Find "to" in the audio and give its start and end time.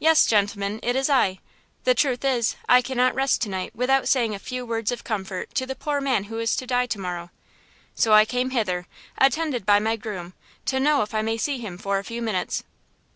5.54-5.64, 6.56-6.66, 6.86-6.98, 10.64-10.80